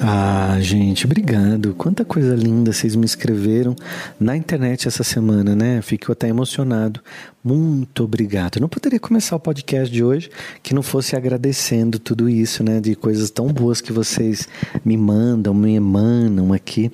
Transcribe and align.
Ah, 0.00 0.58
gente, 0.60 1.06
obrigado. 1.06 1.74
Quanta 1.74 2.04
coisa 2.04 2.34
linda 2.34 2.72
vocês 2.72 2.94
me 2.94 3.06
escreveram 3.06 3.74
na 4.20 4.36
internet 4.36 4.86
essa 4.86 5.02
semana, 5.02 5.56
né? 5.56 5.80
Fico 5.80 6.12
até 6.12 6.28
emocionado. 6.28 7.00
Muito 7.42 8.04
obrigado. 8.04 8.56
Eu 8.56 8.60
não 8.60 8.68
poderia 8.68 9.00
começar 9.00 9.36
o 9.36 9.40
podcast 9.40 9.92
de 9.92 10.04
hoje 10.04 10.30
que 10.62 10.74
não 10.74 10.82
fosse 10.82 11.16
agradecendo 11.16 11.98
tudo 11.98 12.28
isso, 12.28 12.62
né? 12.62 12.80
De 12.80 12.94
coisas 12.94 13.30
tão 13.30 13.46
boas 13.48 13.80
que 13.80 13.92
vocês 13.92 14.46
me 14.84 14.96
mandam, 14.96 15.54
me 15.54 15.74
emanam 15.74 16.52
aqui. 16.52 16.92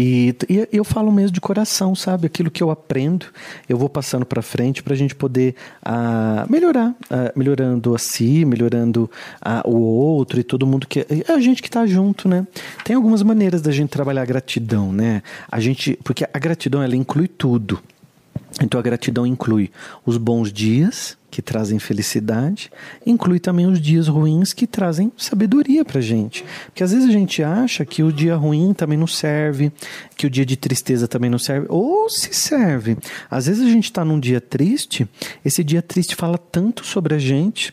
E, 0.00 0.32
e, 0.48 0.68
eu 0.72 0.84
falo 0.84 1.10
mesmo 1.10 1.32
de 1.32 1.40
coração, 1.40 1.92
sabe? 1.92 2.28
Aquilo 2.28 2.52
que 2.52 2.62
eu 2.62 2.70
aprendo, 2.70 3.26
eu 3.68 3.76
vou 3.76 3.88
passando 3.88 4.24
para 4.24 4.40
frente 4.40 4.80
para 4.80 4.94
a 4.94 4.96
gente 4.96 5.12
poder 5.12 5.56
ah, 5.82 6.46
melhorar, 6.48 6.94
ah, 7.10 7.32
melhorando 7.34 7.92
a 7.96 7.98
si, 7.98 8.44
melhorando 8.44 9.10
ah, 9.42 9.60
o 9.66 9.76
outro 9.76 10.38
e 10.38 10.44
todo 10.44 10.64
mundo 10.64 10.86
que 10.86 11.04
a 11.28 11.40
gente 11.40 11.60
que 11.60 11.66
está 11.66 11.84
junto, 11.84 12.28
né? 12.28 12.46
Tem 12.84 12.94
algumas 12.94 13.24
maneiras 13.24 13.60
da 13.60 13.72
gente 13.72 13.88
trabalhar 13.88 14.22
a 14.22 14.24
gratidão, 14.24 14.92
né? 14.92 15.20
A 15.50 15.58
gente, 15.58 15.98
porque 16.04 16.24
a 16.32 16.38
gratidão 16.38 16.80
ela 16.80 16.94
inclui 16.94 17.26
tudo. 17.26 17.82
Então 18.62 18.78
a 18.78 18.82
gratidão 18.84 19.26
inclui 19.26 19.68
os 20.06 20.16
bons 20.16 20.52
dias, 20.52 21.17
que 21.30 21.42
trazem 21.42 21.78
felicidade, 21.78 22.70
inclui 23.04 23.38
também 23.38 23.66
os 23.66 23.80
dias 23.80 24.08
ruins 24.08 24.52
que 24.52 24.66
trazem 24.66 25.12
sabedoria 25.16 25.84
pra 25.84 26.00
gente. 26.00 26.44
Porque 26.66 26.82
às 26.82 26.92
vezes 26.92 27.08
a 27.08 27.12
gente 27.12 27.42
acha 27.42 27.84
que 27.84 28.02
o 28.02 28.12
dia 28.12 28.34
ruim 28.36 28.72
também 28.72 28.98
não 28.98 29.06
serve, 29.06 29.70
que 30.16 30.26
o 30.26 30.30
dia 30.30 30.44
de 30.44 30.56
tristeza 30.56 31.06
também 31.06 31.30
não 31.30 31.38
serve, 31.38 31.66
ou 31.68 32.08
se 32.08 32.32
serve. 32.32 32.96
Às 33.30 33.46
vezes 33.46 33.66
a 33.66 33.70
gente 33.70 33.84
está 33.84 34.04
num 34.04 34.18
dia 34.18 34.40
triste, 34.40 35.08
esse 35.44 35.62
dia 35.62 35.82
triste 35.82 36.16
fala 36.16 36.38
tanto 36.38 36.84
sobre 36.84 37.14
a 37.14 37.18
gente 37.18 37.72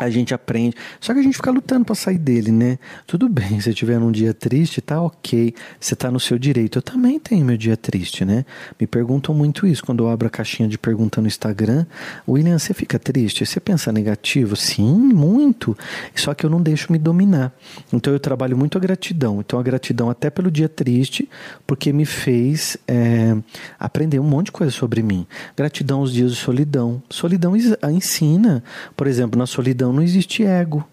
a 0.00 0.10
gente 0.10 0.32
aprende. 0.32 0.76
Só 1.00 1.12
que 1.12 1.20
a 1.20 1.22
gente 1.22 1.36
fica 1.36 1.50
lutando 1.50 1.84
para 1.84 1.94
sair 1.94 2.18
dele, 2.18 2.50
né? 2.50 2.78
Tudo 3.06 3.28
bem, 3.28 3.60
se 3.60 3.74
tiver 3.74 3.98
num 3.98 4.12
dia 4.12 4.32
triste, 4.32 4.80
tá 4.80 5.00
ok. 5.00 5.54
Você 5.78 5.96
tá 5.96 6.10
no 6.10 6.20
seu 6.20 6.38
direito. 6.38 6.78
Eu 6.78 6.82
também 6.82 7.18
tenho 7.18 7.44
meu 7.44 7.56
dia 7.56 7.76
triste, 7.76 8.24
né? 8.24 8.44
Me 8.80 8.86
perguntam 8.86 9.34
muito 9.34 9.66
isso 9.66 9.84
quando 9.84 10.04
eu 10.04 10.08
abro 10.08 10.26
a 10.26 10.30
caixinha 10.30 10.68
de 10.68 10.78
pergunta 10.78 11.20
no 11.20 11.26
Instagram. 11.26 11.84
William, 12.28 12.58
você 12.58 12.72
fica 12.72 12.98
triste? 12.98 13.44
Você 13.44 13.60
pensa 13.60 13.92
negativo? 13.92 14.56
Sim, 14.56 14.96
muito. 14.96 15.76
Só 16.14 16.34
que 16.34 16.46
eu 16.46 16.50
não 16.50 16.62
deixo 16.62 16.92
me 16.92 16.98
dominar. 16.98 17.52
Então 17.92 18.12
eu 18.12 18.20
trabalho 18.20 18.56
muito 18.56 18.78
a 18.78 18.80
gratidão. 18.80 19.40
Então 19.40 19.58
a 19.58 19.62
gratidão 19.62 20.10
até 20.10 20.30
pelo 20.30 20.50
dia 20.50 20.68
triste, 20.68 21.28
porque 21.66 21.92
me 21.92 22.04
fez 22.04 22.76
é, 22.86 23.36
aprender 23.78 24.18
um 24.18 24.24
monte 24.24 24.46
de 24.46 24.52
coisa 24.52 24.72
sobre 24.72 25.02
mim. 25.02 25.26
Gratidão 25.56 26.00
aos 26.00 26.12
dias 26.12 26.32
de 26.32 26.36
solidão. 26.36 27.02
Solidão 27.10 27.54
ensina, 27.56 28.62
por 28.96 29.06
exemplo, 29.06 29.38
na 29.38 29.46
solidão 29.46 29.87
solidão 29.88 29.92
não 29.92 30.02
existe 30.02 30.44
ego. 30.44 30.86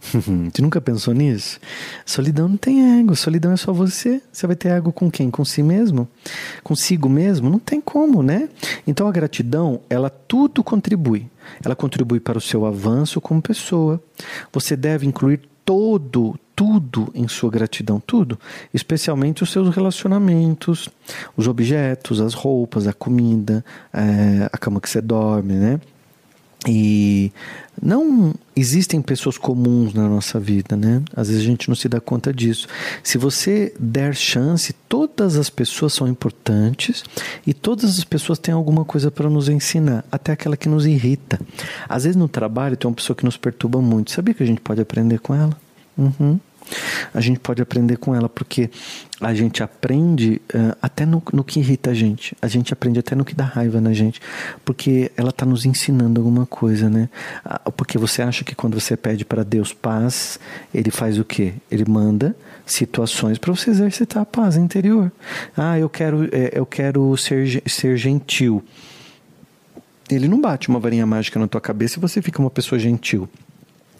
Você 0.02 0.62
nunca 0.62 0.80
pensou 0.80 1.14
nisso? 1.14 1.58
Solidão 2.04 2.48
não 2.48 2.56
tem 2.56 3.00
ego, 3.00 3.16
solidão 3.16 3.52
é 3.52 3.56
só 3.56 3.72
você. 3.72 4.20
Você 4.30 4.46
vai 4.46 4.54
ter 4.54 4.68
ego 4.68 4.92
com 4.92 5.10
quem? 5.10 5.30
Com 5.30 5.44
si 5.44 5.62
mesmo? 5.62 6.06
Consigo 6.62 7.08
mesmo? 7.08 7.48
Não 7.48 7.58
tem 7.58 7.80
como, 7.80 8.22
né? 8.22 8.48
Então 8.86 9.08
a 9.08 9.12
gratidão, 9.12 9.80
ela 9.88 10.10
tudo 10.10 10.62
contribui. 10.62 11.28
Ela 11.64 11.74
contribui 11.74 12.20
para 12.20 12.38
o 12.38 12.40
seu 12.40 12.66
avanço 12.66 13.20
como 13.20 13.40
pessoa. 13.40 14.00
Você 14.52 14.76
deve 14.76 15.06
incluir 15.06 15.40
todo, 15.64 16.38
tudo 16.54 17.10
em 17.14 17.26
sua 17.26 17.50
gratidão, 17.50 17.98
tudo, 17.98 18.38
especialmente 18.72 19.42
os 19.42 19.50
seus 19.50 19.74
relacionamentos, 19.74 20.88
os 21.36 21.48
objetos, 21.48 22.20
as 22.20 22.34
roupas, 22.34 22.86
a 22.86 22.92
comida, 22.92 23.64
é, 23.92 24.48
a 24.52 24.58
cama 24.58 24.80
que 24.80 24.88
você 24.88 25.00
dorme, 25.00 25.54
né? 25.54 25.80
E 26.68 27.32
não 27.80 28.34
existem 28.56 29.00
pessoas 29.00 29.38
comuns 29.38 29.94
na 29.94 30.08
nossa 30.08 30.40
vida, 30.40 30.76
né? 30.76 31.02
Às 31.14 31.28
vezes 31.28 31.42
a 31.42 31.46
gente 31.46 31.68
não 31.68 31.76
se 31.76 31.88
dá 31.88 32.00
conta 32.00 32.32
disso. 32.32 32.66
Se 33.02 33.16
você 33.18 33.72
der 33.78 34.14
chance, 34.14 34.72
todas 34.88 35.36
as 35.36 35.48
pessoas 35.48 35.92
são 35.92 36.08
importantes 36.08 37.04
e 37.46 37.54
todas 37.54 37.98
as 37.98 38.04
pessoas 38.04 38.38
têm 38.38 38.54
alguma 38.54 38.84
coisa 38.84 39.10
para 39.10 39.30
nos 39.30 39.48
ensinar, 39.48 40.04
até 40.10 40.32
aquela 40.32 40.56
que 40.56 40.68
nos 40.68 40.86
irrita. 40.86 41.38
Às 41.88 42.04
vezes 42.04 42.16
no 42.16 42.28
trabalho 42.28 42.76
tem 42.76 42.88
uma 42.88 42.96
pessoa 42.96 43.16
que 43.16 43.24
nos 43.24 43.36
perturba 43.36 43.80
muito. 43.80 44.10
Sabia 44.10 44.34
que 44.34 44.42
a 44.42 44.46
gente 44.46 44.60
pode 44.60 44.80
aprender 44.80 45.20
com 45.20 45.34
ela? 45.34 45.56
Uhum 45.96 46.38
a 47.12 47.20
gente 47.20 47.40
pode 47.40 47.62
aprender 47.62 47.96
com 47.96 48.14
ela, 48.14 48.28
porque 48.28 48.70
a 49.20 49.34
gente 49.34 49.62
aprende 49.62 50.40
uh, 50.54 50.76
até 50.80 51.06
no, 51.06 51.22
no 51.32 51.42
que 51.42 51.60
irrita 51.60 51.90
a 51.90 51.94
gente, 51.94 52.36
a 52.40 52.48
gente 52.48 52.72
aprende 52.72 52.98
até 52.98 53.14
no 53.14 53.24
que 53.24 53.34
dá 53.34 53.44
raiva 53.44 53.80
na 53.80 53.92
gente, 53.92 54.20
porque 54.64 55.10
ela 55.16 55.30
está 55.30 55.46
nos 55.46 55.64
ensinando 55.64 56.20
alguma 56.20 56.44
coisa, 56.44 56.90
né? 56.90 57.08
Porque 57.76 57.96
você 57.96 58.22
acha 58.22 58.44
que 58.44 58.54
quando 58.54 58.78
você 58.78 58.96
pede 58.96 59.24
para 59.24 59.42
Deus 59.42 59.72
paz, 59.72 60.38
ele 60.74 60.90
faz 60.90 61.18
o 61.18 61.24
quê? 61.24 61.54
Ele 61.70 61.84
manda 61.88 62.36
situações 62.66 63.38
para 63.38 63.54
você 63.54 63.70
exercitar 63.70 64.22
a 64.22 64.26
paz 64.26 64.56
interior. 64.56 65.10
Ah, 65.56 65.78
eu 65.78 65.88
quero, 65.88 66.24
é, 66.32 66.50
eu 66.52 66.66
quero 66.66 67.16
ser, 67.16 67.62
ser 67.66 67.96
gentil. 67.96 68.62
Ele 70.10 70.28
não 70.28 70.40
bate 70.40 70.68
uma 70.68 70.78
varinha 70.78 71.06
mágica 71.06 71.38
na 71.38 71.48
tua 71.48 71.60
cabeça 71.60 71.98
e 71.98 72.00
você 72.00 72.20
fica 72.22 72.40
uma 72.40 72.50
pessoa 72.50 72.78
gentil 72.78 73.28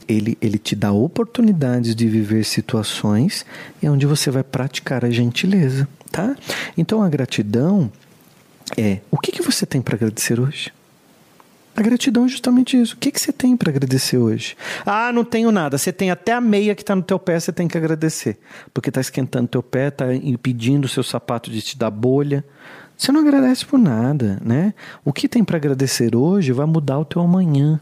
ele, 0.08 0.36
ele 0.40 0.58
te 0.58 0.74
dá 0.74 0.92
oportunidades 0.92 1.94
de 1.94 2.08
viver 2.08 2.44
situações 2.44 3.44
e 3.82 3.88
onde 3.88 4.06
você 4.06 4.30
vai 4.30 4.42
praticar 4.42 5.04
a 5.04 5.10
gentileza, 5.10 5.88
tá? 6.10 6.36
Então 6.76 7.02
a 7.02 7.08
gratidão 7.08 7.90
é 8.76 9.00
o 9.10 9.18
que, 9.18 9.32
que 9.32 9.42
você 9.42 9.66
tem 9.66 9.82
para 9.82 9.96
agradecer 9.96 10.40
hoje? 10.40 10.72
A 11.76 11.82
gratidão 11.82 12.24
é 12.24 12.28
justamente 12.28 12.80
isso. 12.80 12.94
O 12.94 12.96
que, 12.96 13.10
que 13.10 13.20
você 13.20 13.30
tem 13.30 13.54
para 13.54 13.70
agradecer 13.70 14.16
hoje? 14.16 14.56
Ah, 14.86 15.12
não 15.12 15.22
tenho 15.22 15.52
nada. 15.52 15.76
Você 15.76 15.92
tem 15.92 16.10
até 16.10 16.32
a 16.32 16.40
meia 16.40 16.74
que 16.74 16.82
está 16.82 16.96
no 16.96 17.02
teu 17.02 17.18
pé, 17.18 17.38
você 17.38 17.52
tem 17.52 17.68
que 17.68 17.76
agradecer. 17.76 18.38
Porque 18.72 18.88
está 18.88 19.00
esquentando 19.00 19.46
teu 19.46 19.62
pé, 19.62 19.88
está 19.88 20.14
impedindo 20.14 20.86
o 20.86 20.88
seu 20.88 21.02
sapato 21.02 21.50
de 21.50 21.60
te 21.60 21.76
dar 21.76 21.90
bolha. 21.90 22.42
Você 22.96 23.12
não 23.12 23.20
agradece 23.20 23.66
por 23.66 23.78
nada, 23.78 24.40
né? 24.42 24.72
O 25.04 25.12
que 25.12 25.28
tem 25.28 25.44
para 25.44 25.58
agradecer 25.58 26.16
hoje 26.16 26.50
vai 26.50 26.64
mudar 26.64 26.98
o 26.98 27.04
teu 27.04 27.20
amanhã. 27.20 27.78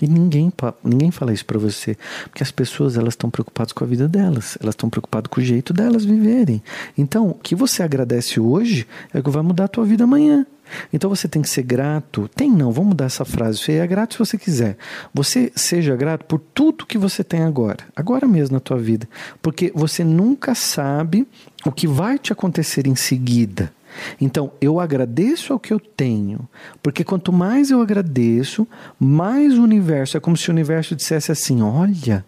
E 0.00 0.06
ninguém, 0.06 0.52
ninguém 0.84 1.10
fala 1.10 1.32
isso 1.32 1.44
para 1.44 1.58
você, 1.58 1.96
porque 2.24 2.42
as 2.42 2.50
pessoas 2.50 2.96
elas 2.96 3.14
estão 3.14 3.30
preocupadas 3.30 3.72
com 3.72 3.84
a 3.84 3.86
vida 3.86 4.08
delas, 4.08 4.56
elas 4.60 4.74
estão 4.74 4.88
preocupadas 4.88 5.28
com 5.28 5.40
o 5.40 5.44
jeito 5.44 5.72
delas 5.72 6.04
viverem. 6.04 6.62
Então, 6.96 7.28
o 7.28 7.34
que 7.34 7.54
você 7.54 7.82
agradece 7.82 8.38
hoje 8.38 8.86
é 9.12 9.18
o 9.18 9.22
que 9.22 9.30
vai 9.30 9.42
mudar 9.42 9.64
a 9.64 9.68
tua 9.68 9.84
vida 9.84 10.04
amanhã. 10.04 10.46
Então 10.92 11.08
você 11.08 11.28
tem 11.28 11.42
que 11.42 11.48
ser 11.48 11.62
grato. 11.62 12.28
Tem 12.34 12.50
não, 12.50 12.70
vamos 12.72 12.90
mudar 12.90 13.06
essa 13.06 13.24
frase. 13.24 13.58
Você 13.58 13.72
é 13.72 13.86
grato 13.86 14.14
se 14.14 14.18
você 14.18 14.38
quiser. 14.38 14.76
Você 15.12 15.52
seja 15.54 15.96
grato 15.96 16.24
por 16.24 16.38
tudo 16.38 16.86
que 16.86 16.98
você 16.98 17.24
tem 17.24 17.42
agora, 17.42 17.78
agora 17.96 18.26
mesmo 18.26 18.54
na 18.54 18.60
tua 18.60 18.78
vida, 18.78 19.08
porque 19.40 19.72
você 19.74 20.04
nunca 20.04 20.54
sabe 20.54 21.26
o 21.64 21.72
que 21.72 21.86
vai 21.86 22.18
te 22.18 22.32
acontecer 22.32 22.86
em 22.86 22.94
seguida. 22.94 23.72
Então, 24.20 24.52
eu 24.60 24.80
agradeço 24.80 25.52
ao 25.52 25.58
que 25.58 25.72
eu 25.72 25.80
tenho, 25.80 26.48
porque 26.82 27.04
quanto 27.04 27.32
mais 27.32 27.70
eu 27.70 27.80
agradeço, 27.80 28.66
mais 28.98 29.58
o 29.58 29.62
universo, 29.62 30.16
é 30.16 30.20
como 30.20 30.36
se 30.36 30.48
o 30.48 30.52
universo 30.52 30.94
dissesse 30.94 31.32
assim: 31.32 31.62
olha, 31.62 32.24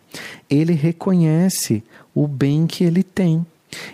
ele 0.49 0.73
reconhece 0.73 1.83
o 2.15 2.27
bem 2.27 2.67
que 2.67 2.85
ele 2.85 3.03
tem. 3.03 3.45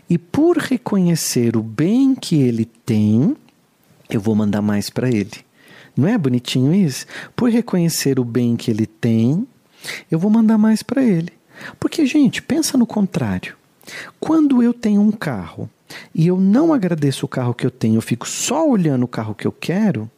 E 0.08 0.16
por 0.16 0.56
reconhecer 0.56 1.56
o 1.56 1.62
bem 1.62 2.14
que 2.14 2.36
ele 2.36 2.64
tem, 2.64 3.36
eu 4.08 4.20
vou 4.20 4.34
mandar 4.34 4.62
mais 4.62 4.88
para 4.88 5.08
ele. 5.08 5.44
Não 5.96 6.08
é 6.08 6.16
bonitinho 6.16 6.74
isso? 6.74 7.06
Por 7.34 7.50
reconhecer 7.50 8.18
o 8.18 8.24
bem 8.24 8.56
que 8.56 8.70
ele 8.70 8.86
tem, 8.86 9.46
eu 10.10 10.18
vou 10.18 10.30
mandar 10.30 10.58
mais 10.58 10.82
para 10.82 11.02
ele. 11.02 11.32
Porque, 11.80 12.04
gente, 12.04 12.42
pensa 12.42 12.76
no 12.76 12.86
contrário. 12.86 13.56
Quando 14.20 14.62
eu 14.62 14.74
tenho 14.74 15.00
um 15.00 15.12
carro 15.12 15.70
e 16.14 16.26
eu 16.26 16.38
não 16.38 16.72
agradeço 16.72 17.26
o 17.26 17.28
carro 17.28 17.54
que 17.54 17.66
eu 17.66 17.70
tenho, 17.70 17.96
eu 17.96 18.02
fico 18.02 18.28
só 18.28 18.68
olhando 18.68 19.04
o 19.04 19.08
carro 19.08 19.34
que 19.34 19.46
eu 19.46 19.52
quero, 19.52 20.10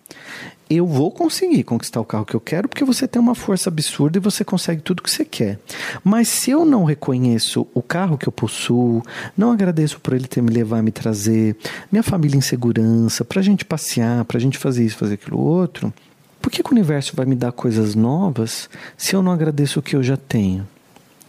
eu 0.70 0.86
vou 0.86 1.10
conseguir 1.10 1.64
conquistar 1.64 2.00
o 2.00 2.04
carro 2.04 2.26
que 2.26 2.36
eu 2.36 2.40
quero 2.40 2.68
porque 2.68 2.84
você 2.84 3.08
tem 3.08 3.20
uma 3.20 3.34
força 3.34 3.70
absurda 3.70 4.18
e 4.18 4.20
você 4.20 4.44
consegue 4.44 4.82
tudo 4.82 5.02
que 5.02 5.10
você 5.10 5.24
quer. 5.24 5.58
Mas 6.04 6.28
se 6.28 6.50
eu 6.50 6.64
não 6.64 6.84
reconheço 6.84 7.66
o 7.72 7.82
carro 7.82 8.18
que 8.18 8.28
eu 8.28 8.32
possuo, 8.32 9.02
não 9.36 9.50
agradeço 9.50 9.98
por 10.00 10.12
ele 10.12 10.28
ter 10.28 10.42
me 10.42 10.50
levar, 10.50 10.82
me 10.82 10.92
trazer, 10.92 11.56
minha 11.90 12.02
família 12.02 12.36
em 12.36 12.42
segurança, 12.42 13.24
para 13.24 13.40
a 13.40 13.42
gente 13.42 13.64
passear, 13.64 14.24
para 14.24 14.36
a 14.36 14.40
gente 14.40 14.58
fazer 14.58 14.84
isso, 14.84 14.98
fazer 14.98 15.14
aquilo 15.14 15.38
outro, 15.38 15.92
por 16.40 16.50
que, 16.50 16.62
que 16.62 16.70
o 16.70 16.72
universo 16.72 17.16
vai 17.16 17.26
me 17.26 17.34
dar 17.34 17.52
coisas 17.52 17.94
novas 17.94 18.68
se 18.96 19.16
eu 19.16 19.22
não 19.22 19.32
agradeço 19.32 19.80
o 19.80 19.82
que 19.82 19.96
eu 19.96 20.02
já 20.02 20.16
tenho? 20.16 20.66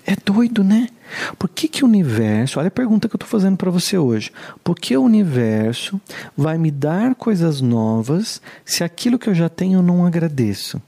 É 0.10 0.16
doido, 0.26 0.64
né? 0.64 0.90
Por 1.38 1.48
que, 1.48 1.68
que 1.68 1.84
o 1.84 1.88
universo, 1.88 2.58
olha 2.58 2.70
a 2.70 2.72
pergunta 2.72 3.08
que 3.08 3.14
eu 3.14 3.18
estou 3.18 3.30
fazendo 3.30 3.56
para 3.56 3.70
você 3.70 3.96
hoje. 3.96 4.32
Por 4.64 4.76
que 4.76 4.98
o 4.98 5.04
universo 5.04 6.02
vai 6.36 6.58
me 6.58 6.72
dar 6.72 7.14
coisas 7.14 7.62
novas 7.62 8.42
se 8.66 8.84
aquilo 8.84 9.20
que 9.20 9.30
eu 9.30 9.36
já 9.36 9.48
tenho 9.48 9.78
eu 9.78 9.84
não 9.84 10.04
agradeço? 10.04 10.82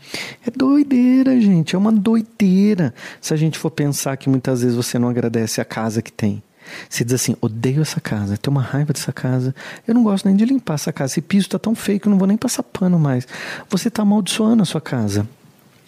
É 0.46 0.50
doideira, 0.50 1.40
gente, 1.40 1.74
é 1.74 1.78
uma 1.78 1.90
doideira. 1.90 2.94
Se 3.20 3.34
a 3.34 3.36
gente 3.36 3.58
for 3.58 3.70
pensar 3.70 4.16
que 4.16 4.28
muitas 4.28 4.62
vezes 4.62 4.76
você 4.76 4.96
não 4.96 5.08
agradece 5.08 5.60
a 5.60 5.64
casa 5.64 6.00
que 6.00 6.12
tem. 6.12 6.40
Você 6.88 7.04
diz 7.04 7.14
assim: 7.14 7.34
odeio 7.40 7.82
essa 7.82 8.00
casa, 8.00 8.36
tenho 8.36 8.56
uma 8.56 8.62
raiva 8.62 8.92
dessa 8.92 9.12
casa, 9.12 9.52
eu 9.88 9.92
não 9.92 10.04
gosto 10.04 10.26
nem 10.26 10.36
de 10.36 10.44
limpar 10.44 10.74
essa 10.74 10.92
casa. 10.92 11.14
Esse 11.14 11.20
piso 11.20 11.46
está 11.46 11.58
tão 11.58 11.74
feio 11.74 11.98
que 11.98 12.06
eu 12.06 12.10
não 12.10 12.18
vou 12.18 12.28
nem 12.28 12.36
passar 12.36 12.62
pano 12.62 12.96
mais. 12.96 13.26
Você 13.68 13.88
está 13.88 14.02
amaldiçoando 14.02 14.62
a 14.62 14.66
sua 14.66 14.80
casa. 14.80 15.26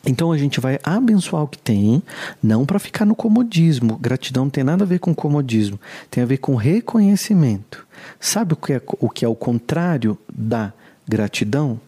Então 0.06 0.30
a 0.32 0.38
gente 0.38 0.60
vai 0.60 0.78
abençoar 0.84 1.42
o 1.42 1.48
que 1.48 1.58
tem, 1.58 2.02
não 2.42 2.66
para 2.66 2.78
ficar 2.78 3.04
no 3.04 3.14
comodismo. 3.14 3.98
Gratidão 3.98 4.44
não 4.44 4.50
tem 4.50 4.62
nada 4.62 4.84
a 4.84 4.86
ver 4.86 4.98
com 4.98 5.14
comodismo, 5.14 5.80
tem 6.10 6.22
a 6.22 6.26
ver 6.26 6.38
com 6.38 6.54
reconhecimento. 6.54 7.86
Sabe 8.20 8.52
o 8.52 8.56
que 8.56 8.74
é 8.74 8.82
o, 8.86 9.08
que 9.08 9.24
é 9.24 9.28
o 9.28 9.34
contrário 9.34 10.18
da 10.32 10.72
gratidão? 11.08 11.80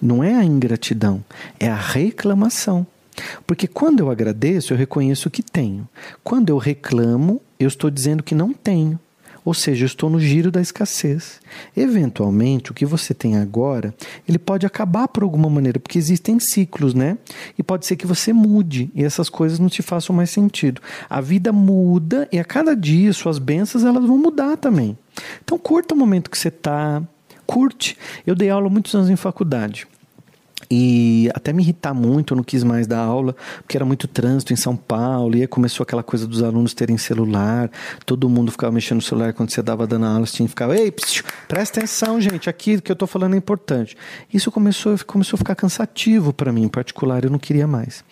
Não 0.00 0.22
é 0.22 0.34
a 0.34 0.44
ingratidão, 0.44 1.24
é 1.58 1.68
a 1.68 1.76
reclamação. 1.76 2.86
Porque 3.46 3.66
quando 3.66 4.00
eu 4.00 4.10
agradeço, 4.10 4.72
eu 4.72 4.76
reconheço 4.76 5.30
que 5.30 5.42
tenho. 5.42 5.88
Quando 6.22 6.50
eu 6.50 6.58
reclamo, 6.58 7.40
eu 7.58 7.66
estou 7.68 7.90
dizendo 7.90 8.22
que 8.22 8.34
não 8.34 8.52
tenho. 8.52 8.98
Ou 9.48 9.54
seja, 9.54 9.86
estou 9.86 10.10
no 10.10 10.20
giro 10.20 10.50
da 10.50 10.60
escassez. 10.60 11.40
Eventualmente, 11.74 12.70
o 12.70 12.74
que 12.74 12.84
você 12.84 13.14
tem 13.14 13.38
agora, 13.38 13.94
ele 14.28 14.38
pode 14.38 14.66
acabar 14.66 15.08
por 15.08 15.22
alguma 15.22 15.48
maneira, 15.48 15.80
porque 15.80 15.96
existem 15.96 16.38
ciclos, 16.38 16.92
né? 16.92 17.16
E 17.56 17.62
pode 17.62 17.86
ser 17.86 17.96
que 17.96 18.06
você 18.06 18.30
mude 18.30 18.90
e 18.94 19.02
essas 19.02 19.30
coisas 19.30 19.58
não 19.58 19.70
te 19.70 19.80
façam 19.80 20.14
mais 20.14 20.28
sentido. 20.28 20.82
A 21.08 21.22
vida 21.22 21.50
muda 21.50 22.28
e 22.30 22.38
a 22.38 22.44
cada 22.44 22.76
dia 22.76 23.10
suas 23.14 23.38
bênçãos 23.38 23.84
elas 23.84 24.04
vão 24.04 24.18
mudar 24.18 24.58
também. 24.58 24.98
Então 25.42 25.56
curta 25.58 25.94
o 25.94 25.96
momento 25.96 26.30
que 26.30 26.36
você 26.36 26.48
está, 26.48 27.02
curte. 27.46 27.96
Eu 28.26 28.34
dei 28.34 28.50
aula 28.50 28.68
muitos 28.68 28.94
anos 28.94 29.08
em 29.08 29.16
faculdade 29.16 29.88
e 30.70 31.30
até 31.34 31.52
me 31.52 31.62
irritar 31.62 31.94
muito, 31.94 32.34
eu 32.34 32.36
não 32.36 32.44
quis 32.44 32.62
mais 32.62 32.86
dar 32.86 33.00
aula, 33.00 33.34
porque 33.62 33.76
era 33.76 33.84
muito 33.84 34.06
trânsito 34.06 34.52
em 34.52 34.56
São 34.56 34.76
Paulo, 34.76 35.36
e 35.36 35.42
aí 35.42 35.46
começou 35.46 35.82
aquela 35.84 36.02
coisa 36.02 36.26
dos 36.26 36.42
alunos 36.42 36.74
terem 36.74 36.98
celular, 36.98 37.70
todo 38.04 38.28
mundo 38.28 38.50
ficava 38.50 38.72
mexendo 38.72 38.96
no 38.96 39.02
celular 39.02 39.32
quando 39.32 39.50
você 39.50 39.62
dava 39.62 39.86
dando 39.86 40.06
aula, 40.06 40.26
você 40.26 40.36
tinha 40.36 40.46
que 40.46 40.50
ficar, 40.50 40.70
ei, 40.70 40.90
psiu, 40.90 41.24
presta 41.46 41.80
atenção, 41.80 42.20
gente, 42.20 42.50
aqui 42.50 42.80
que 42.80 42.90
eu 42.90 42.94
estou 42.94 43.08
falando 43.08 43.34
é 43.34 43.36
importante. 43.36 43.96
Isso 44.32 44.50
começou, 44.50 44.96
começou 45.06 45.36
a 45.36 45.38
ficar 45.38 45.54
cansativo 45.54 46.32
para 46.32 46.52
mim, 46.52 46.64
em 46.64 46.68
particular, 46.68 47.24
eu 47.24 47.30
não 47.30 47.38
queria 47.38 47.66
mais. 47.66 48.04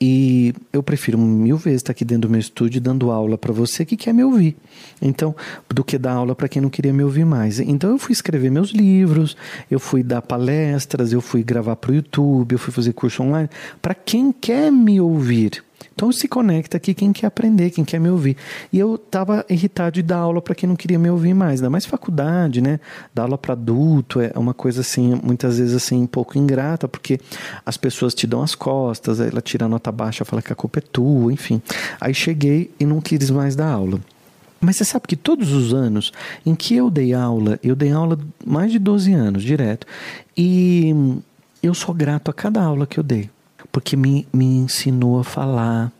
E 0.00 0.52
eu 0.72 0.82
prefiro 0.82 1.16
mil 1.16 1.56
vezes 1.56 1.78
estar 1.78 1.92
aqui 1.92 2.04
dentro 2.04 2.28
do 2.28 2.30
meu 2.30 2.40
estúdio 2.40 2.80
dando 2.80 3.10
aula 3.10 3.38
para 3.38 3.52
você 3.52 3.84
que 3.84 3.96
quer 3.96 4.12
me 4.12 4.22
ouvir. 4.22 4.54
Então, 5.00 5.34
do 5.70 5.82
que 5.82 5.96
dar 5.96 6.12
aula 6.12 6.34
para 6.34 6.48
quem 6.48 6.60
não 6.60 6.68
queria 6.68 6.92
me 6.92 7.02
ouvir 7.02 7.24
mais. 7.24 7.58
Então, 7.60 7.90
eu 7.90 7.98
fui 7.98 8.12
escrever 8.12 8.50
meus 8.50 8.70
livros, 8.70 9.36
eu 9.70 9.80
fui 9.80 10.02
dar 10.02 10.20
palestras, 10.20 11.12
eu 11.12 11.20
fui 11.22 11.42
gravar 11.42 11.76
para 11.76 11.92
o 11.92 11.94
YouTube, 11.96 12.52
eu 12.52 12.58
fui 12.58 12.72
fazer 12.72 12.92
curso 12.92 13.22
online 13.22 13.48
para 13.80 13.94
quem 13.94 14.32
quer 14.32 14.70
me 14.70 15.00
ouvir. 15.00 15.64
Então 15.96 16.12
se 16.12 16.28
conecta 16.28 16.76
aqui 16.76 16.92
quem 16.92 17.10
quer 17.10 17.26
aprender, 17.26 17.70
quem 17.70 17.82
quer 17.82 17.98
me 17.98 18.10
ouvir. 18.10 18.36
E 18.70 18.78
eu 18.78 18.96
estava 18.96 19.46
irritado 19.48 19.92
de 19.92 20.02
dar 20.02 20.18
aula 20.18 20.42
para 20.42 20.54
quem 20.54 20.68
não 20.68 20.76
queria 20.76 20.98
me 20.98 21.08
ouvir 21.08 21.32
mais, 21.32 21.60
ainda 21.60 21.70
mais 21.70 21.86
faculdade, 21.86 22.60
né? 22.60 22.78
Dar 23.14 23.22
aula 23.22 23.38
para 23.38 23.54
adulto 23.54 24.20
é 24.20 24.30
uma 24.36 24.52
coisa 24.52 24.82
assim, 24.82 25.18
muitas 25.22 25.58
vezes 25.58 25.74
assim, 25.74 26.02
um 26.02 26.06
pouco 26.06 26.36
ingrata, 26.36 26.86
porque 26.86 27.18
as 27.64 27.78
pessoas 27.78 28.14
te 28.14 28.26
dão 28.26 28.42
as 28.42 28.54
costas, 28.54 29.20
ela 29.20 29.40
tira 29.40 29.64
a 29.64 29.68
nota 29.68 29.90
baixa, 29.90 30.22
fala 30.22 30.42
que 30.42 30.52
a 30.52 30.56
culpa 30.56 30.80
é 30.80 30.82
tua, 30.82 31.32
enfim. 31.32 31.62
Aí 31.98 32.12
cheguei 32.12 32.70
e 32.78 32.84
não 32.84 33.00
quis 33.00 33.30
mais 33.30 33.56
dar 33.56 33.72
aula. 33.72 33.98
Mas 34.60 34.76
você 34.76 34.84
sabe 34.84 35.06
que 35.06 35.16
todos 35.16 35.52
os 35.52 35.72
anos 35.72 36.12
em 36.44 36.54
que 36.54 36.76
eu 36.76 36.90
dei 36.90 37.14
aula, 37.14 37.58
eu 37.62 37.74
dei 37.74 37.92
aula 37.92 38.18
mais 38.44 38.70
de 38.70 38.78
12 38.78 39.14
anos 39.14 39.42
direto, 39.42 39.86
e 40.36 40.94
eu 41.66 41.74
sou 41.74 41.94
grato 41.94 42.30
a 42.30 42.34
cada 42.34 42.62
aula 42.62 42.86
que 42.86 42.98
eu 42.98 43.04
dei 43.04 43.30
porque 43.76 43.94
me, 43.94 44.26
me 44.32 44.46
ensinou 44.46 45.20
a 45.20 45.24
falar, 45.24 45.92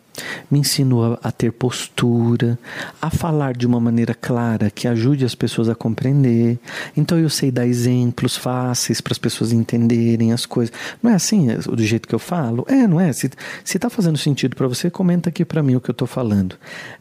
me 0.51 0.61
ensinou 0.61 1.19
a, 1.23 1.31
ter 1.31 1.53
postura, 1.53 2.59
a 3.03 3.11
falar 3.11 3.55
de 3.55 3.67
uma 3.67 3.79
maneira 3.79 4.15
clara 4.15 4.71
que 4.71 4.89
ajude 4.89 5.27
as 5.27 5.35
pessoas 5.35 5.69
a 5.69 5.75
compreender. 5.75 6.59
Então 6.97 7.19
eu 7.19 7.29
sei 7.29 7.51
dar 7.51 7.67
exemplos 7.67 8.35
fáceis 8.35 9.03
para 9.03 9.13
as 9.13 9.19
pessoas 9.19 9.53
entenderem 9.53 10.33
as 10.33 10.47
coisas. 10.47 10.75
Não 11.03 11.11
é 11.11 11.15
assim 11.15 11.51
é, 11.51 11.59
do 11.59 11.85
jeito 11.85 12.09
que 12.09 12.15
eu 12.15 12.19
falo? 12.19 12.65
É, 12.67 12.87
não 12.87 12.99
é? 12.99 13.13
Se 13.13 13.29
está 13.63 13.91
fazendo 13.91 14.17
sentido 14.17 14.57
para 14.57 14.67
você, 14.67 14.91
comenta 14.91 15.29
aqui 15.29 15.45
para 15.45 15.63
mim 15.63 15.75
o 15.75 15.81
que 15.81 15.91
eu 15.91 15.93
estou 15.93 16.09
falando, 16.09 16.57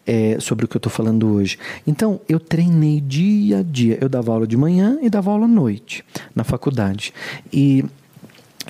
é, 0.06 0.38
sobre 0.42 0.66
o 0.66 0.68
que 0.68 0.76
eu 0.76 0.80
estou 0.80 0.92
falando 0.92 1.26
hoje. 1.28 1.58
Então 1.88 2.20
eu 2.28 2.38
treinei 2.38 3.00
dia 3.00 3.60
a 3.60 3.64
dia. 3.64 3.98
Eu 4.02 4.10
dava 4.10 4.34
aula 4.34 4.46
de 4.46 4.58
manhã 4.58 4.98
e 5.02 5.10
dava 5.10 5.32
aula 5.32 5.46
à 5.46 5.48
noite 5.48 6.04
na 6.36 6.44
faculdade. 6.44 7.14
E 7.54 7.86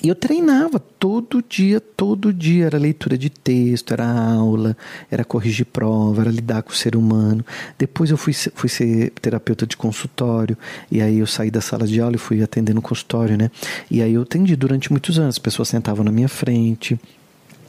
e 0.04 0.10
eu 0.10 0.16
treinava 0.16 0.80
todo 0.80 1.44
dia, 1.48 1.80
todo 1.80 2.34
dia. 2.34 2.66
Era 2.66 2.78
leitura 2.78 3.18
de 3.18 3.30
texto, 3.30 3.94
era 3.94 4.06
aula, 4.06 4.76
era 5.10 5.24
corrigir 5.24 5.66
prova, 5.66 6.22
era 6.22 6.32
lidar 6.32 6.64
com 6.64 6.72
o 6.72 6.76
ser 6.76 6.96
humano. 6.96 7.46
Depois 7.78 8.12
eu 8.12 8.18
fui, 8.18 8.34
fui 8.34 8.70
ser 8.70 9.12
terapeuta 9.22 9.66
de 9.66 9.78
consultório. 9.78 10.58
E 10.92 11.02
aí 11.02 11.20
eu 11.20 11.28
saí 11.28 11.50
da 11.50 11.62
sala 11.62 11.88
de 11.88 12.00
aula 12.02 12.16
e 12.16 12.20
fui 12.20 12.44
atender 12.44 12.74
no 12.74 12.82
consultório, 12.82 13.38
né? 13.38 13.50
E 13.90 14.02
aí 14.02 14.14
eu 14.14 14.24
atendi 14.24 14.56
durante 14.56 14.92
muitos 14.92 15.18
anos. 15.18 15.36
As 15.36 15.40
pessoas 15.40 15.70
sentavam 15.70 16.04
na 16.04 16.12
minha 16.12 16.30
frente. 16.30 17.00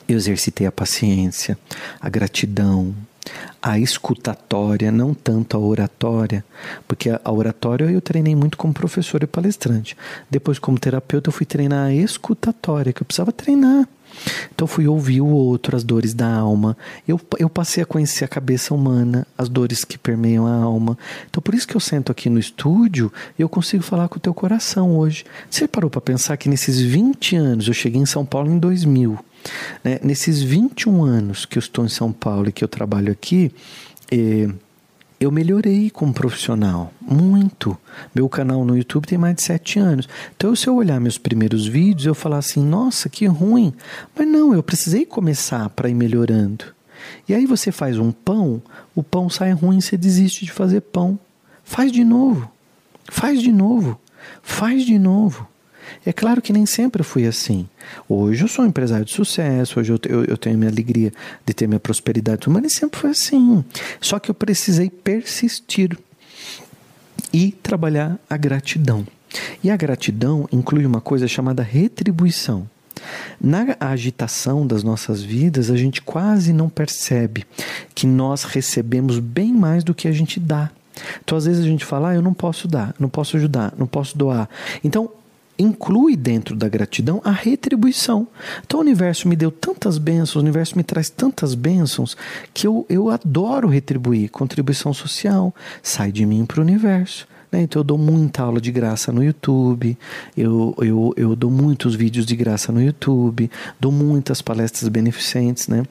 Eu 0.08 0.16
exercitei 0.16 0.66
a 0.66 0.72
paciência, 0.72 1.58
a 2.00 2.08
gratidão, 2.08 2.94
a 3.60 3.78
escutatória, 3.78 4.92
não 4.92 5.12
tanto 5.14 5.56
a 5.56 5.60
oratória, 5.60 6.44
porque 6.86 7.10
a 7.10 7.32
oratória 7.32 7.84
eu 7.84 8.00
treinei 8.00 8.34
muito 8.34 8.56
como 8.56 8.72
professor 8.72 9.22
e 9.22 9.26
palestrante. 9.26 9.96
Depois, 10.30 10.58
como 10.58 10.78
terapeuta, 10.78 11.28
eu 11.28 11.32
fui 11.32 11.46
treinar 11.46 11.86
a 11.86 11.94
escutatória, 11.94 12.92
que 12.92 13.02
eu 13.02 13.06
precisava 13.06 13.32
treinar. 13.32 13.88
Então 14.54 14.66
fui 14.66 14.86
ouvir 14.86 15.20
o 15.20 15.26
outro, 15.26 15.76
as 15.76 15.84
dores 15.84 16.14
da 16.14 16.32
alma. 16.32 16.76
Eu, 17.06 17.20
eu 17.38 17.48
passei 17.48 17.82
a 17.82 17.86
conhecer 17.86 18.24
a 18.24 18.28
cabeça 18.28 18.74
humana, 18.74 19.26
as 19.36 19.48
dores 19.48 19.84
que 19.84 19.98
permeiam 19.98 20.46
a 20.46 20.54
alma. 20.54 20.96
Então 21.28 21.42
por 21.42 21.54
isso 21.54 21.66
que 21.66 21.76
eu 21.76 21.80
sento 21.80 22.10
aqui 22.10 22.28
no 22.28 22.38
estúdio 22.38 23.12
e 23.38 23.42
eu 23.42 23.48
consigo 23.48 23.82
falar 23.82 24.08
com 24.08 24.16
o 24.16 24.20
teu 24.20 24.34
coração 24.34 24.96
hoje. 24.96 25.24
Você 25.50 25.68
parou 25.68 25.90
para 25.90 26.00
pensar 26.00 26.36
que 26.36 26.48
nesses 26.48 26.80
20 26.80 27.36
anos, 27.36 27.68
eu 27.68 27.74
cheguei 27.74 28.00
em 28.00 28.06
São 28.06 28.24
Paulo 28.24 28.50
em 28.50 28.58
2000, 28.58 29.18
né? 29.84 29.98
Nesses 30.02 30.42
21 30.42 31.04
anos 31.04 31.44
que 31.44 31.58
eu 31.58 31.60
estou 31.60 31.84
em 31.84 31.88
São 31.88 32.12
Paulo 32.12 32.48
e 32.48 32.52
que 32.52 32.64
eu 32.64 32.68
trabalho 32.68 33.12
aqui, 33.12 33.52
eh, 34.10 34.48
eu 35.18 35.30
melhorei 35.30 35.90
como 35.90 36.12
profissional, 36.12 36.92
muito. 37.00 37.76
Meu 38.14 38.28
canal 38.28 38.64
no 38.64 38.76
YouTube 38.76 39.06
tem 39.06 39.16
mais 39.16 39.36
de 39.36 39.42
sete 39.42 39.78
anos. 39.78 40.08
Então, 40.36 40.54
se 40.54 40.66
eu 40.66 40.76
olhar 40.76 41.00
meus 41.00 41.16
primeiros 41.16 41.66
vídeos, 41.66 42.06
eu 42.06 42.14
falar 42.14 42.38
assim, 42.38 42.62
nossa, 42.62 43.08
que 43.08 43.26
ruim. 43.26 43.72
Mas 44.16 44.28
não, 44.28 44.52
eu 44.54 44.62
precisei 44.62 45.06
começar 45.06 45.68
para 45.70 45.88
ir 45.88 45.94
melhorando. 45.94 46.66
E 47.28 47.34
aí 47.34 47.46
você 47.46 47.72
faz 47.72 47.98
um 47.98 48.12
pão, 48.12 48.62
o 48.94 49.02
pão 49.02 49.30
sai 49.30 49.52
ruim, 49.52 49.80
você 49.80 49.96
desiste 49.96 50.44
de 50.44 50.52
fazer 50.52 50.82
pão. 50.82 51.18
Faz 51.64 51.90
de 51.90 52.04
novo. 52.04 52.50
Faz 53.08 53.40
de 53.40 53.52
novo. 53.52 53.98
Faz 54.42 54.84
de 54.84 54.98
novo. 54.98 55.48
É 56.04 56.12
claro 56.12 56.40
que 56.42 56.52
nem 56.52 56.66
sempre 56.66 57.02
fui 57.02 57.26
assim. 57.26 57.68
Hoje 58.08 58.44
eu 58.44 58.48
sou 58.48 58.64
um 58.64 58.68
empresário 58.68 59.04
de 59.04 59.12
sucesso, 59.12 59.80
hoje 59.80 59.92
eu, 59.92 59.98
eu, 60.08 60.24
eu 60.24 60.36
tenho 60.36 60.58
minha 60.58 60.70
alegria 60.70 61.12
de 61.44 61.54
ter 61.54 61.66
minha 61.66 61.80
prosperidade, 61.80 62.48
mas 62.48 62.62
nem 62.62 62.68
sempre 62.68 63.00
foi 63.00 63.10
assim. 63.10 63.64
Só 64.00 64.18
que 64.18 64.30
eu 64.30 64.34
precisei 64.34 64.90
persistir 64.90 65.96
e 67.32 67.52
trabalhar 67.52 68.18
a 68.28 68.36
gratidão. 68.36 69.06
E 69.62 69.70
a 69.70 69.76
gratidão 69.76 70.48
inclui 70.52 70.86
uma 70.86 71.00
coisa 71.00 71.28
chamada 71.28 71.62
retribuição. 71.62 72.68
Na 73.40 73.76
agitação 73.78 74.66
das 74.66 74.82
nossas 74.82 75.22
vidas, 75.22 75.70
a 75.70 75.76
gente 75.76 76.00
quase 76.00 76.52
não 76.52 76.68
percebe 76.68 77.44
que 77.94 78.06
nós 78.06 78.44
recebemos 78.44 79.18
bem 79.18 79.52
mais 79.52 79.84
do 79.84 79.94
que 79.94 80.08
a 80.08 80.12
gente 80.12 80.40
dá. 80.40 80.70
Então, 81.22 81.36
às 81.36 81.44
vezes, 81.44 81.64
a 81.64 81.68
gente 81.68 81.84
fala, 81.84 82.10
ah, 82.10 82.14
eu 82.14 82.22
não 82.22 82.32
posso 82.32 82.66
dar, 82.66 82.94
não 82.98 83.08
posso 83.08 83.36
ajudar, 83.36 83.74
não 83.76 83.86
posso 83.86 84.16
doar. 84.16 84.48
Então, 84.82 85.10
inclui 85.58 86.16
dentro 86.16 86.54
da 86.54 86.68
gratidão 86.68 87.20
a 87.24 87.30
retribuição. 87.30 88.26
Então 88.64 88.80
o 88.80 88.82
universo 88.82 89.28
me 89.28 89.36
deu 89.36 89.50
tantas 89.50 89.98
bênçãos, 89.98 90.36
o 90.36 90.40
universo 90.40 90.76
me 90.76 90.84
traz 90.84 91.08
tantas 91.08 91.54
bênçãos 91.54 92.16
que 92.52 92.66
eu, 92.66 92.86
eu 92.88 93.10
adoro 93.10 93.68
retribuir. 93.68 94.30
Contribuição 94.30 94.92
social 94.92 95.54
sai 95.82 96.12
de 96.12 96.24
mim 96.26 96.44
para 96.44 96.60
o 96.60 96.62
universo. 96.62 97.26
Né? 97.50 97.62
Então 97.62 97.80
eu 97.80 97.84
dou 97.84 97.98
muita 97.98 98.42
aula 98.42 98.60
de 98.60 98.70
graça 98.70 99.12
no 99.12 99.22
YouTube, 99.22 99.96
eu, 100.36 100.74
eu, 100.78 101.14
eu 101.16 101.36
dou 101.36 101.50
muitos 101.50 101.94
vídeos 101.94 102.26
de 102.26 102.36
graça 102.36 102.72
no 102.72 102.82
YouTube, 102.82 103.50
dou 103.80 103.92
muitas 103.92 104.42
palestras 104.42 104.88
beneficentes, 104.88 105.68
né? 105.68 105.84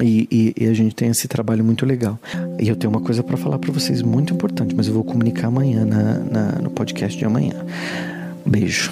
E, 0.00 0.28
e, 0.30 0.64
e 0.64 0.68
a 0.68 0.74
gente 0.74 0.94
tem 0.94 1.10
esse 1.10 1.28
trabalho 1.28 1.64
muito 1.64 1.84
legal. 1.84 2.18
E 2.58 2.68
eu 2.68 2.76
tenho 2.76 2.92
uma 2.92 3.00
coisa 3.00 3.22
para 3.22 3.36
falar 3.36 3.58
para 3.58 3.72
vocês 3.72 4.02
muito 4.02 4.32
importante, 4.32 4.74
mas 4.74 4.86
eu 4.86 4.94
vou 4.94 5.04
comunicar 5.04 5.48
amanhã 5.48 5.84
na, 5.84 6.18
na, 6.18 6.52
no 6.60 6.70
podcast 6.70 7.18
de 7.18 7.24
amanhã. 7.24 7.54
Beijo. 8.46 8.90